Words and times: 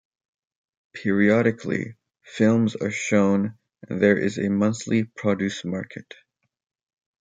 Periodically 0.93 1.95
films 2.23 2.75
are 2.75 2.89
shown 2.89 3.59
and 3.87 4.01
there 4.01 4.17
is 4.17 4.39
a 4.39 4.49
monthly 4.49 5.03
produce 5.03 5.63
market. 5.63 6.15